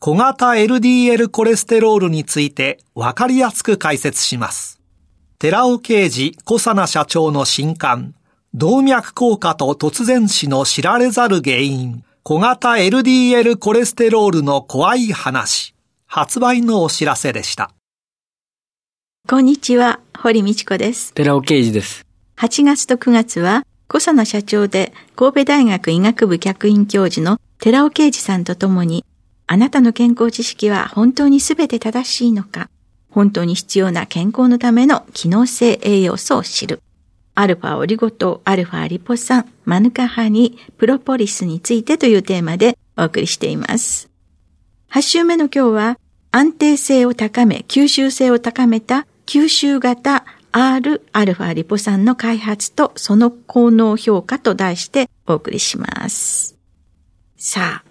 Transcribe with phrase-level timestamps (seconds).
[0.00, 4.80] 小型 LDL コレステロールについてわかりやすく解説します。
[5.40, 8.14] 寺尾啓二小佐奈社長の新刊、
[8.54, 15.74] 動脈硬化と突然死の知られざる原因、小型 LDL コレステロールの怖い話、
[16.06, 17.72] 発売のお知らせでした。
[19.26, 21.12] こんにちは、堀道子です。
[21.14, 22.06] 寺尾啓二です。
[22.36, 29.04] 8月と9月は小佐野社長で神戸大学医学部客員教授の寺尾啓二さんと共に、
[29.50, 32.68] あなたの健康知識は本当に全て正しいのか、
[33.10, 36.82] 本当に必要な健康のための機能性栄養素を知る。
[37.34, 44.10] アルファオリゴ糖、アルファリポ酸、マヌカハニプロポリスについてというテーマでお送りしています。
[44.90, 45.98] 8週目の今日は、
[46.30, 56.58] 安定性を高め、吸収性を高めた吸収型 Rα リポ酸の開発とその効能評価と題してお送りします。
[57.36, 57.87] さあ、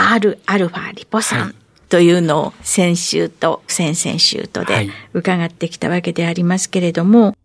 [0.00, 1.54] Rα リポ酸
[1.88, 7.36] というのを先週と先々週とで伺ってきたわけでありますけれども、はい、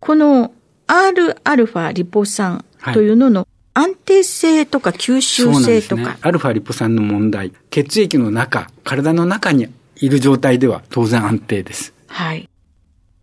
[0.00, 0.52] この
[0.86, 6.02] Rα リポ酸というのの安定性とか吸収性とか。
[6.02, 11.92] ね、アルファリポ酸の問題、血液の中、体の中にいる状態では当然安定です。
[12.08, 12.48] はい。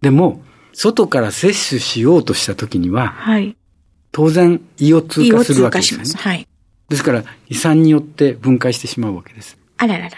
[0.02, 3.58] でも、外から摂取しようとしたときには、はい、
[4.14, 6.06] 当然胃を通過するわけですよね。
[6.16, 6.48] はい。
[6.90, 9.58] ですから、胃酸によって分解してしまうわけです。
[9.78, 10.12] あららら。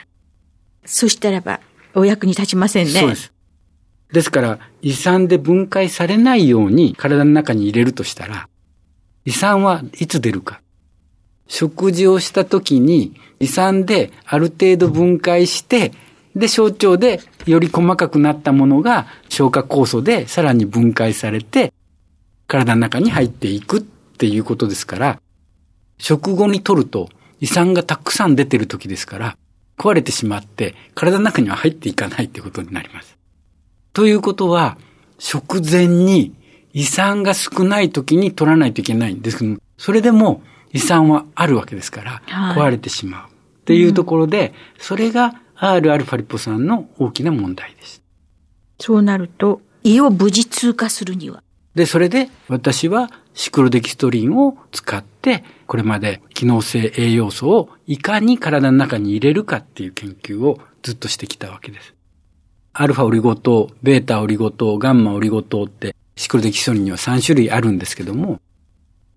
[0.85, 1.59] そしたらば、
[1.95, 2.91] お役に立ちませんね。
[2.91, 3.33] そうです。
[4.11, 8.47] ですから、胃酸で分解されないように体の中に入れるとしたら、
[9.25, 10.61] 胃酸はいつ出るか。
[11.47, 15.91] 食事をした時に胃酸である程度分解して、
[16.35, 21.73] で、小腸でより細かくなったものが消化酵素でさらに分解されて、
[22.47, 25.21] 体の中に入っていくっていうことですから、
[25.97, 27.09] 食後に取ると
[27.39, 29.37] 胃酸がたくさん出てる時ですから、
[29.77, 33.17] 壊れてしまって体の中には入っていかないってことになります。
[33.93, 34.77] ということは、
[35.19, 36.33] 食前に
[36.73, 40.41] 胃酸が少ない時に取らないといけないんですけど、それでも
[40.73, 42.21] 胃酸はあるわけですから、
[42.55, 43.27] 壊れてしまう。
[43.29, 43.31] っ
[43.65, 48.03] ていうところで、それが Rα リポ酸の大きな問題です。
[48.79, 51.43] そうなると、胃を無事通過するには
[51.77, 61.93] で、それで私はシクロデキストリンを使って、これまで機能性栄養素をいかに体の中に入れるかっていう研究をずっとしてきたわけです。
[62.73, 68.41] アルファオリゴ糖、ベータオリゴ糖、ガンマオリゴ糖ってシクロデキストリンには3種類あるんですけども、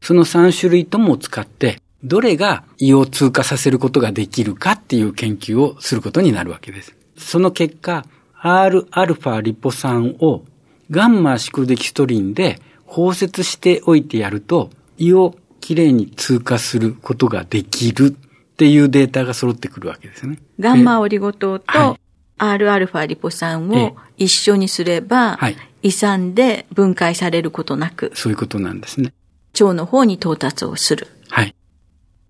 [0.02, 6.94] その3種類とも使ってどれが胃を通過させることができるかっていう研究をすることになるわけです。
[7.16, 8.04] その結果、
[8.42, 10.42] Rα リポ酸を
[10.90, 20.38] ガンマシクルデキストリンで包摂しておいてやると、胃をきれいに通過することができるっていうデータが揃ってくるわけですね。
[20.58, 21.96] ガンマオリゴ糖と
[22.38, 25.38] Rα リポ酸を一緒にすれば、
[25.82, 29.12] 胃酸で分解されることなく、そういうことなんですね。
[29.60, 31.06] 腸の方に到達をする。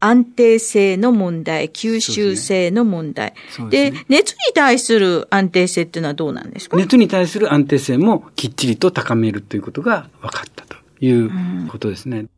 [0.01, 0.11] はい。
[0.13, 3.35] 安定性の問題、吸収性の問題。
[3.71, 6.77] で、ね、熱に対する安定性っていうのはどうなんですか？
[6.77, 12.19] 熱に対する安定性もきっちりと高めるということが分かったということですね。
[12.19, 12.31] うん、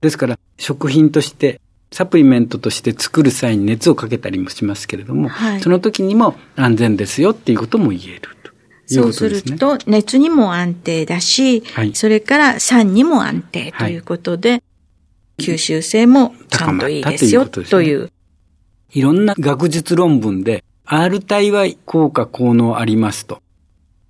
[0.00, 1.60] ですから、食品として、
[1.90, 8.28] サプリメントとして作る際に熱をかけたりもしますけれども、はい、その時にも安全ですよっていうことも言えると。
[8.86, 14.62] そうすると、熱にも安定だし、はい、それから酸にも安定ということで、はい
[15.38, 18.10] 吸収性もちゃんといいですよ、という。
[18.92, 23.42] いろんな学術論文で、R 体は効果効能ありますと。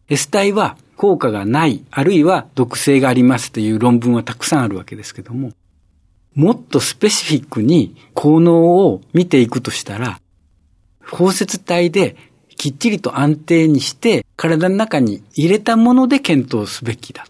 [0.09, 5.53] S 体は効果がない、あるいは毒性がありますという論文はたくさんあるわけですけども、
[6.35, 10.20] もっとスペシフィックに効能を見ていくとしたら、
[11.11, 12.17] 包摂体で
[12.56, 17.27] きっちりと安定にして体の中に入れたもので検討すべきだ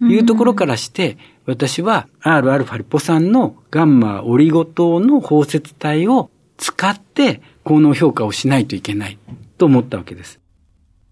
[0.00, 9.18] というところからして、私は Rα リポ酸のガンマオリゴ糖の包摂体を使って効能評価をしないといけない
[9.58, 10.40] と思ったわけです。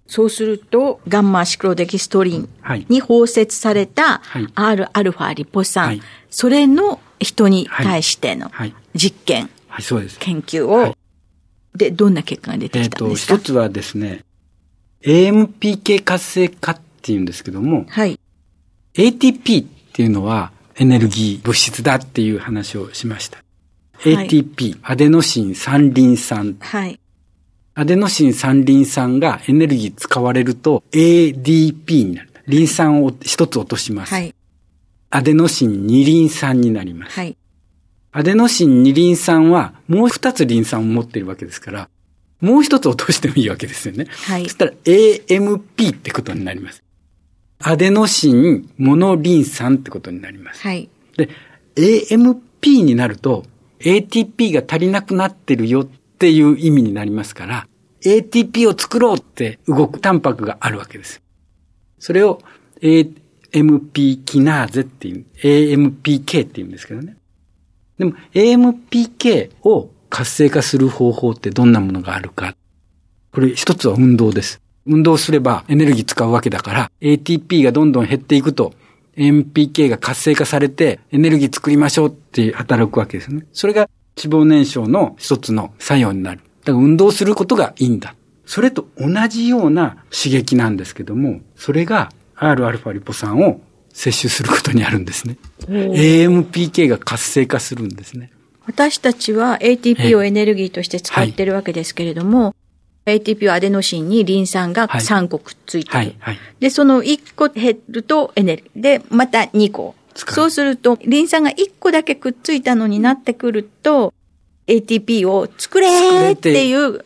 [0.06, 2.49] そうすると、ガンマシクロデキストリン
[2.88, 4.20] に包摂された
[4.55, 8.50] Rα リポ酸、はい、それの人に対しての
[8.94, 10.19] 実験、はい、そうです。
[10.19, 10.96] 研究を、
[11.75, 14.25] で、どんな結果が出てきたんですか、えっ、と、一つはですね、
[15.02, 18.19] AMPK 活性化っていうんですけども、はい。
[18.94, 23.39] ATP っていうのはエネルギー物質だっていう話をしました。
[24.00, 26.56] ATP、アデノシン三リン酸。
[26.61, 26.99] はい。
[27.75, 32.31] アデノシン三リン酸がエネルギー使われると ADP になる。
[32.49, 34.15] リン酸を一つ落とします。
[34.15, 34.35] はい。
[35.11, 37.12] アデノシン二リン酸になります。
[37.12, 37.37] はい。
[38.12, 41.89] アデノシン二リン酸はもう二つリン酸を持っているわけですから、
[42.41, 44.06] もう一つ落としてもいいわけですよね。
[44.27, 44.44] はい。
[44.44, 46.81] そしたら AMP ってことになります。
[47.64, 50.62] アデノシンモノリン酸ってことになります。
[50.62, 50.88] はい。
[51.17, 51.29] で、
[51.76, 53.44] AMP になると
[53.81, 57.67] ATP が足りなくなってるよっていう意味になりますから、
[58.05, 61.23] ATP を作ろうって動くタンパクがあるわけです。
[61.99, 62.41] それを
[62.81, 67.17] AMP キナーゼっていう、AMPK って言うんですけどね。
[67.99, 72.55] でも AMPK を活性化する方法ってどんなものがあるか。
[73.32, 74.61] これ一つは運動です。
[74.87, 78.73] 運動すればエネルギー使うわけだから、ATP がどんどん減っていくと、
[79.17, 83.46] AMPK が活性化されてエネルギー作りましょうって働くわけですね。
[83.52, 83.88] それが
[84.23, 86.40] 脂肪燃焼の一つの作用になる。
[86.64, 88.14] だから運動することがいいんだ。
[88.46, 93.61] それと同じような刺激なんですけども、それが Rα リポ酸を
[93.93, 95.37] 摂取することにあるんですね。
[95.69, 98.31] AMPK が活性化するんですね。
[98.64, 102.55] 私たちは ATP をエネルギーとして使ってるわけですけれども、はい、
[103.07, 105.97] ATP はアデノシンにリン酸が3個くっついてる。
[105.97, 108.81] はいはい、で、その1個減るとエネルギー。
[108.81, 109.95] で、また2個。
[110.15, 114.13] そうすると、リン酸が1個だけくっついたのになってくると、
[114.67, 117.05] ATP を作れーっていう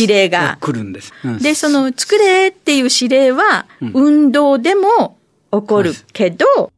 [0.00, 0.58] 指令が。
[0.60, 5.18] 来るんです、うん、で、その作れーっていう指令は、運動でも
[5.52, 6.72] 起こるけど、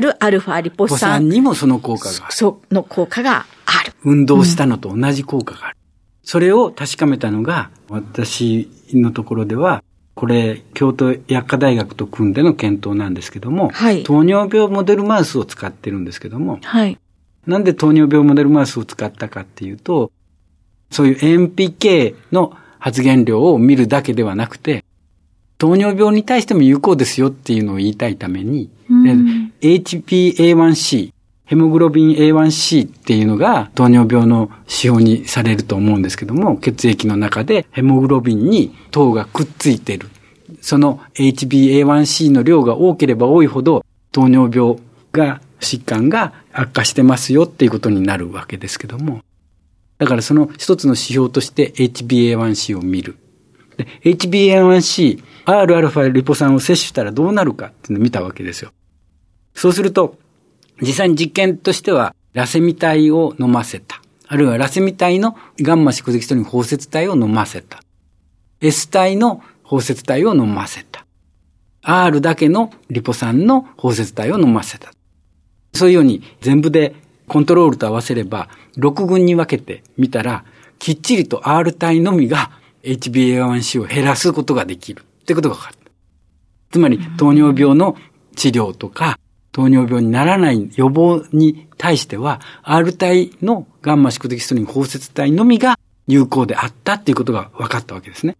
[0.00, 2.34] るアルファリポ酸にもその効果がある。
[2.34, 3.94] その効果がある。
[4.04, 5.76] 運動したのと同じ効果がある。
[6.30, 9.82] うん、それを確かめたのが、私のところでは、
[10.14, 16.98] これ、京都薬科大学と組んでの検討なんですけども、はい、糖尿病モデルマウスを使ってるんですけども、はい、
[17.46, 20.12] なんで糖尿病モデルマウスを使ったかっていうと、
[20.90, 24.84] そういう AMPK の発現量を見るだけではなくて、
[25.56, 31.12] 糖尿病に対しても有効ですよっていうのを言いたいために、うん、HbA1c、
[31.50, 40.10] ヘモグロビン A1C っていうのが糖尿病の指標にされると思うんですけども、血液の中でヘモグロビンに糖がくっついてる。
[40.60, 44.76] その HbA1c の量が多ければ多いほど糖尿病
[45.10, 49.20] が、疾患が悪化してますよっていうことになるわけですけども。
[49.98, 53.16] だからその一つの指標として HbA1c を見る。
[54.04, 58.70] HbA1c、Rα リポ酸を摂取したらどうなるかっていうのを見たわけですよ。
[59.52, 60.16] そうすると、
[60.80, 64.00] 実際に実験としては、ラセミ体を飲ませた。
[64.28, 67.82] あるいはラセミ体のガンマ蓄積ストリン包摂体を飲ませた。
[68.60, 71.04] S 体の包摂体を飲ませた。
[71.82, 74.92] R だけのリポ酸の包摂体を飲ませた。
[75.72, 76.94] そういうように全部で
[77.26, 80.44] コントロールと合わせれば、6群に分けてみたら、
[80.78, 82.50] きっちりと R 体のみが
[82.82, 85.90] HbA1c を減らすことができるってことが分かった。
[86.72, 87.96] つまり、糖尿病の
[88.36, 89.18] 治療とか、
[89.52, 98.36] 糖尿病にならない予防に対しては、R 体のガンマ宿敵ストリン包摂体のみが有効であったっていうことが分かったわけですね。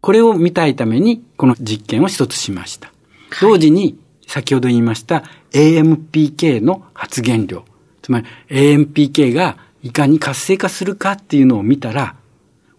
[0.00, 2.92] これを見たいために、この実験を一つしました。
[3.40, 7.64] 同時に、先ほど言いました AMPK の発現量。
[8.00, 12.14] つまり AMPK がいかに活性化するかっていうのを見たら、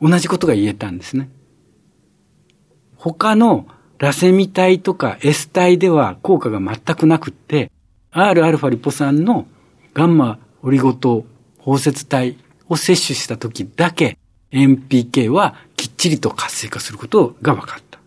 [0.02, 1.30] 同じことが言えたんですね。
[2.96, 3.68] 他の
[4.02, 7.72] ラセミ体とか S 体では効果が全くなくって、
[8.12, 9.46] Rα リポ酸の
[9.94, 11.24] ガンマオリゴ糖
[11.60, 12.36] 包摂体
[12.68, 14.18] を摂取した時だけ
[14.52, 18.00] NPK はきっちりと活性化することが分かった。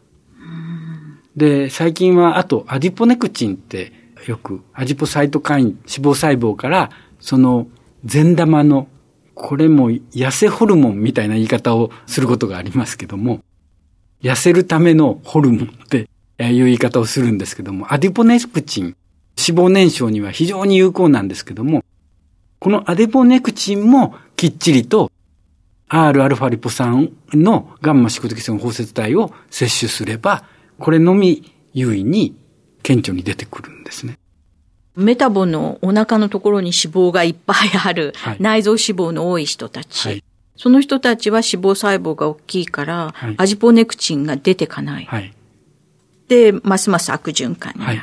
[1.37, 3.93] で、最近はあとアディポネクチンって
[4.27, 7.69] よくアジポサイトカイン脂肪細胞からその
[8.05, 8.89] 善玉の
[9.35, 13.45] これも痩せホルモンみたいな言い方をすることがありますけども、
[14.25, 18.97] 痩せるためのホルモンっていう言い方をするんですけども、アディポネクチン、
[19.37, 21.85] 脂肪燃焼には非常に有効なんですけども、
[22.59, 25.13] このアディポネクチンもきっちりと
[25.91, 30.45] Rα リポ酸のガンマ宿敵性包摂体を摂取すれば、
[30.79, 32.35] これのみ優位に
[32.83, 34.19] 顕著に出てくるんですね。
[34.97, 40.09] メタボのお腹のところに脂肪がいっぱいある、はい、内臓脂肪の多い人たち。
[40.09, 40.25] はい、
[40.57, 45.35] その人たちは脂肪細胞が大きいから、はい、アジポネクチンが出てかない。
[46.29, 48.01] で、ますます悪循環になる。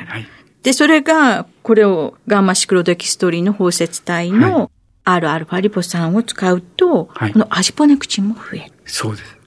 [0.63, 4.69] で、それが、これをガンマシクロデキストリンの包摂体の
[5.05, 8.73] Rα リポ酸を使うと、このアジポネクチンも増える。
[8.85, 9.37] そうです。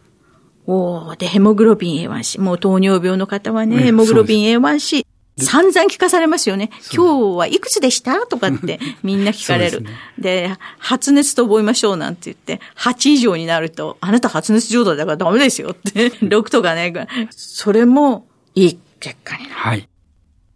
[0.66, 2.40] おで、ヘモグロビン A1C。
[2.40, 5.06] もう糖尿病の方はね、ヘモグロビン A1C。
[5.36, 6.70] 散々聞かされますよね。
[6.94, 8.26] 今日はいくつでした？
[8.26, 9.84] とかって みんな聞かれる。
[10.18, 16.92] で、ね、発熱と覚えましょうなんて言って、8以上になると、あなた発熱状態だからダメですよって、6とかね、
[17.30, 19.54] それもいい結果になる。
[19.56, 19.88] はい。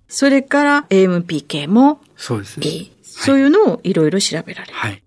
[0.08, 2.66] それから AMPK もそうですね。
[2.68, 2.90] いい。
[3.02, 4.75] そういうのをいろいろ調べられる。
[4.75, 5.02] はい。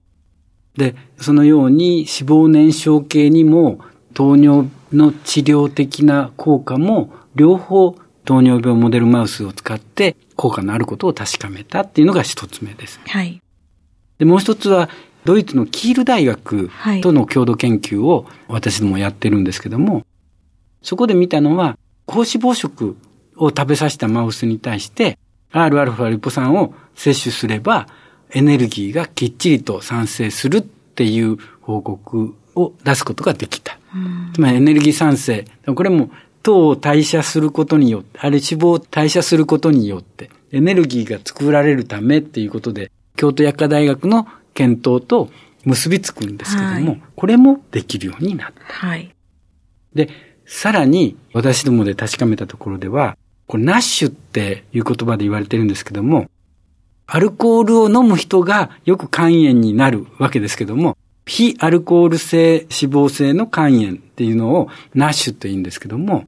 [0.77, 3.79] で、そのように脂肪燃焼系にも
[4.13, 12.99] 糖尿の治療的な効果も両方糖尿病モデルマウスを使って効果のあることを確かめたっていうのが一つ目です。
[13.07, 13.41] はい。
[14.17, 14.89] で、もう一つは、
[15.23, 20.05] ドイツのキール大学との共同研究を私どもやってるんですけども、
[20.81, 22.97] そこで見たのは、高脂肪食
[23.37, 25.17] を食べさせたマウスに対して、
[25.51, 27.87] Rα リポ酸を摂取すれば、
[28.31, 33.77] エネルギーがきっちりと産生するっていう報告を出すことができた。
[34.33, 35.45] つまりエネルギー産生。
[35.75, 36.09] これも
[36.41, 45.29] 糖を代謝することによって、あれ脂肪を代謝することによって、エネルギーが作られるためっていうことで、京都薬科大学の検討と
[45.63, 48.61] 結びつくんですけども、はい、これもできるようになった。
[48.63, 49.13] はい。
[49.93, 50.09] で、
[50.45, 53.17] さらに私どもで確かめたところでは、
[53.47, 56.29] これナッシュっていう言葉で言われてるんですけども、
[57.05, 66.25] アルコールを飲む人がよく肝炎になるわけですけども、非アルコール性脂肪性の肝炎っていうのをナッシュと言うんですけども、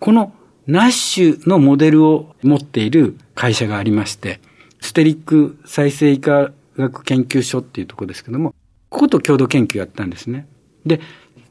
[0.00, 0.32] この
[0.66, 4.40] ナッシュのモデルを持っている会社がありまして、
[4.80, 8.54] ステリック再生医科学研究所っていうところですけども、
[8.88, 10.46] ここと共同研究やったんですね。
[10.86, 11.00] で、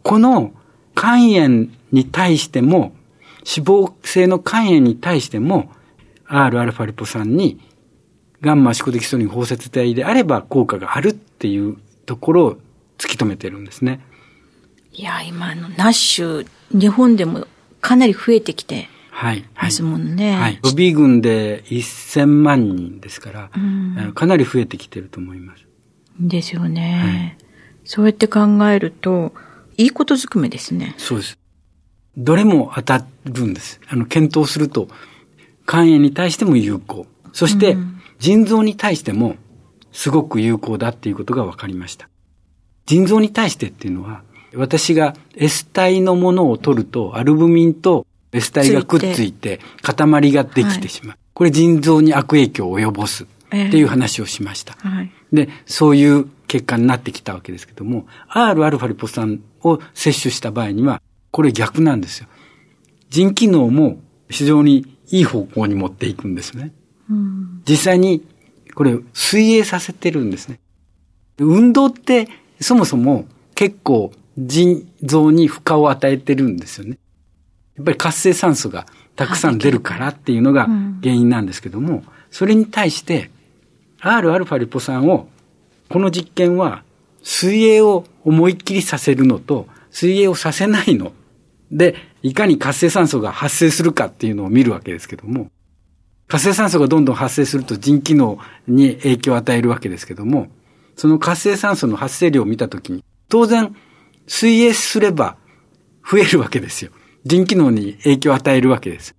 [0.01, 0.53] この
[0.95, 2.93] 肝炎に対しても、
[3.45, 5.71] 脂肪性の肝炎に対しても、
[6.27, 7.59] Rα リポ酸に
[8.41, 12.57] ガンマ宿敵素リン包摂体であれば効果があるっていうところを
[12.97, 14.01] 突き止めてるんですね。
[14.91, 17.47] いや、今のナッシュ、日本でも
[17.83, 18.87] かなり増えてきて
[19.55, 20.35] ますもんね。
[20.35, 20.59] はい。
[20.63, 25.65] 予備軍で1000万人ですから、うん、かなり増えてきてると思います。
[26.17, 27.35] ですよね。
[27.37, 27.45] はい、
[27.83, 29.33] そうやって考えると、
[29.77, 30.95] いいことずくめですね。
[30.97, 31.37] そうです。
[32.15, 33.81] どれも当たるんです。
[33.89, 34.87] あの、検討すると、
[35.67, 37.05] 肝炎に対しても有効。
[37.33, 37.75] そして、
[38.19, 39.35] 腎臓に対しても、
[39.91, 42.07] すごく有効だっていうことが分かりました。
[42.85, 44.23] 腎臓に対してっていうのは、
[44.55, 51.09] 私が S 体のものを取ると、アルブミンと S 体がくっついて、塊ができてしまう。
[51.09, 54.75] はい、これ腎臓に悪影響を及ぼすっていう話をしました。
[54.83, 62.27] えーはい、で、そういう結果になってきたわけですけども、Rα リポ酸を摂取した場合には、これ逆なんですよ。
[63.09, 66.73] 腎機能も非常にいい方向に持っていくんですね。
[67.09, 68.23] うん、実際に、
[68.75, 70.59] これ、水泳させてるんですね。
[71.37, 72.27] 運動って、
[72.59, 76.97] そもそも結構腎臓に負荷を与えてるんですよね。
[77.75, 78.85] やっぱり活性酸素が
[79.15, 80.65] たくさん出るからっていうのが
[81.01, 83.29] 原因なんですけども、それに対して、
[84.01, 85.27] Rα リポ酸を、
[85.89, 86.83] この実験は
[87.21, 91.13] 水泳を思いっきりさせるのと、水泳をさせないの。
[91.71, 95.51] で、いかに活性酸素が発生するかっていうのを見るわけですけども、
[96.27, 100.47] 活性酸素がどんどん発生すると腎機能に影響を与えるわけですけども、
[100.95, 103.75] その活性酸素の発生量を見たときに、当然
[104.27, 105.37] 水泳すれば
[106.09, 106.91] 増えるわけですよ。
[107.25, 109.15] 腎機能に影響を与えるわけです。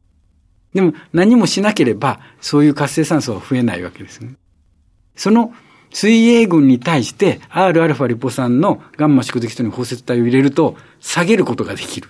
[0.75, 4.35] でも何もしなければそういう活性酸素は増えないわけですね。
[5.17, 5.55] その
[5.93, 12.09] 水泳群に対して Rα リポ酸のガンマ宿敵とに包摂体を入れると下げることができる。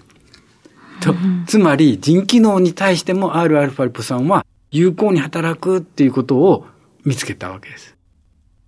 [1.01, 1.15] と、
[1.47, 6.67] つまり腎機能に対しても Rα リポ酸は有効に働くっていうことを
[7.05, 7.95] 見つけたわけです。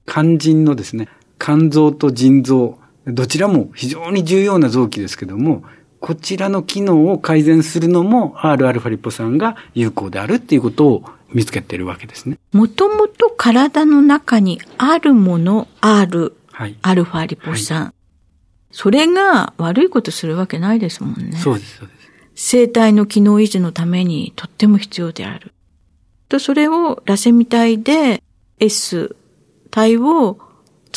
[0.07, 5.63] 肝腎のですね、肝臓と腎臓、どちらも非常に重要な臓器ですけども、
[6.01, 12.39] こちらの機能を改善するのも Rα リポ酸が有効であるっていうことを見つけてるわけですね。
[12.53, 17.93] もともと体の中にあるもの、R、はい、アルファリポ酸、はい。
[18.73, 21.39] それが悪いことするわけないですもんね。
[21.39, 21.99] そうです、そうです。
[22.35, 25.53] 生体の機能維持のためにとっても必要である。
[26.29, 28.23] と、それをラセミ体で
[28.59, 29.17] S
[29.71, 30.39] 体を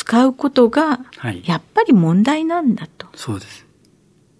[0.00, 1.00] 使うことが、
[1.44, 3.06] やっぱり問題なんだと。
[3.14, 3.66] そうです。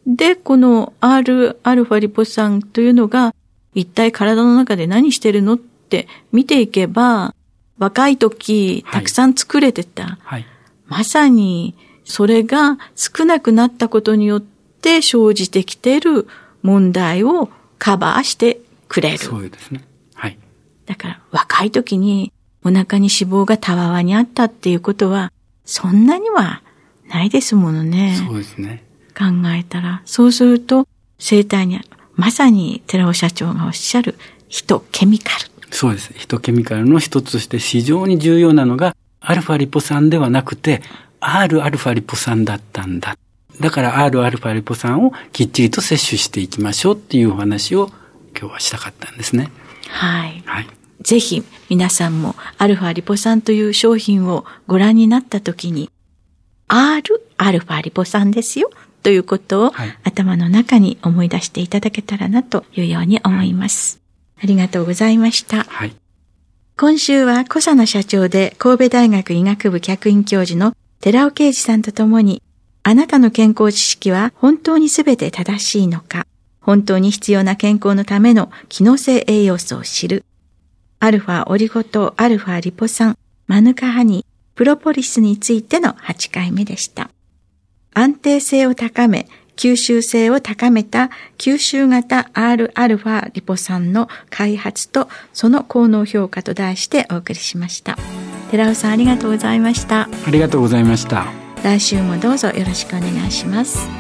[0.07, 3.35] で、この Rα リポ酸というのが、
[3.75, 7.35] 一体体の中で何してるのって見ていけば、
[7.79, 10.05] 若い時、たくさん作れてた。
[10.05, 10.47] はいはい、
[10.87, 11.75] まさに、
[12.05, 16.27] それが少なくなったことによって生じてきている
[16.63, 19.19] 問題をカバーしてくれる。
[19.19, 19.85] そうですね。
[20.15, 20.39] はい。
[20.87, 22.33] だから、若い時に
[22.65, 25.31] お腹に脂肪がたわわにあったっていうことは、
[25.65, 26.63] そんなには
[27.09, 28.17] ないですものね。
[28.27, 28.85] そうですね。
[29.17, 30.03] 考えたら。
[30.05, 30.87] そうすると、
[31.19, 31.81] 生体に
[32.17, 34.17] まさに寺尾社長がおっしゃる
[34.49, 35.47] ヒトケミカル。
[35.71, 36.13] そうです。
[36.15, 40.83] ヒトケミカルの一つとして非常に重要なのが、アルファリポ酸ではなくて、
[41.21, 43.17] Rα リポ酸だったんだ。
[43.61, 47.91] だから Rα リポ酸をきっちりと摂取していきましょうっていうお話を
[48.39, 49.51] 今日はしたかったんですね。
[49.89, 50.43] はい。
[50.47, 50.67] はい。
[51.03, 55.91] ぜひ皆さんもアルファリポ酸という商品をご覧になったときに、
[56.69, 57.03] R
[57.37, 58.71] アルファリポ酸ですよ
[59.03, 59.73] ということを、
[60.05, 64.01] 頭の中に思い出していただけたらなというように思います。
[64.37, 65.65] はい、ありがとうございました。
[65.65, 65.97] はい、
[66.77, 72.43] 今週は小佐野社長で神戸大学医学部客員教授の寺尾啓二さんと共に、
[72.83, 76.27] あなたの健康知識は本当にすべて正しいのか、
[76.61, 80.25] 本当に必要な健康のための機能性栄養素を知る、
[81.03, 83.17] アルファオリゴ糖、アルファリポ酸、
[83.47, 87.11] マヌカハニー、プロポリスについての8回目でした。
[87.95, 89.27] 安定性を高め、
[89.57, 97.97] 吸収性を高めた吸収型 Rα リポ酸の開発とその効能評価と題してお送りしました。
[98.51, 100.09] 寺尾さんありがとうございました。
[100.27, 101.27] ありがとうございました。
[101.63, 104.00] 来週もどうぞよろしくお願いします。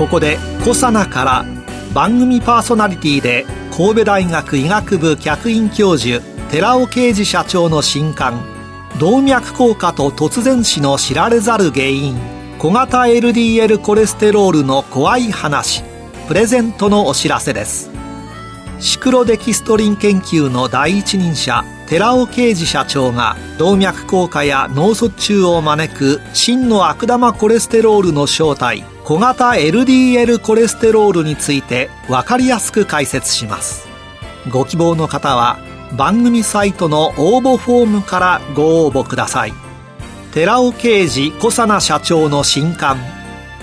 [0.00, 1.44] ここでコサナから
[1.92, 8.42] 番組パーソナリティで神戸大学医学部客員教授寺尾啓二社長の新刊
[8.98, 12.18] 動脈硬化と突然死の知られざる原因
[12.58, 15.84] 小型 LDL コレステロールの怖い話
[16.28, 17.90] プレゼントのお知らせです。
[18.78, 33.88] シクロデキストリン研究の第一人者寺尾啓二社長が動脈硬化や脳卒中を招く真の悪玉コレステロールの正体小型 LDL コレステロールについて分かりやすく解説します。
[34.52, 35.58] ご希望の方は
[35.98, 39.52] 番組サイトの応募フォームからご応募ください。
[40.32, 42.98] 寺尾啓二小佐奈社長の新刊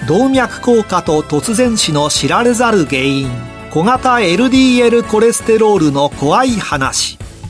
[0.05, 3.29] 動脈硬化と突然死の知られざる原因
[3.71, 7.17] 小型 LDL コレステロールの怖い話。